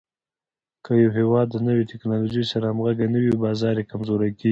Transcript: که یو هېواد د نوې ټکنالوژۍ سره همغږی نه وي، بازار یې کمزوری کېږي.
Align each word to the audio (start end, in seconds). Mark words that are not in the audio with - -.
که 0.85 0.91
یو 1.03 1.11
هېواد 1.19 1.47
د 1.51 1.57
نوې 1.67 1.83
ټکنالوژۍ 1.91 2.43
سره 2.51 2.65
همغږی 2.67 3.07
نه 3.13 3.19
وي، 3.23 3.33
بازار 3.45 3.75
یې 3.79 3.89
کمزوری 3.91 4.31
کېږي. 4.39 4.49